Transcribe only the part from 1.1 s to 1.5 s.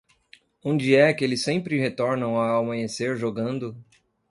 que eles